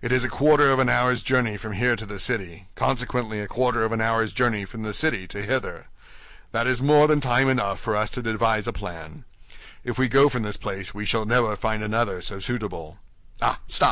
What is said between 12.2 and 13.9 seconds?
so suitable. Ah, stop!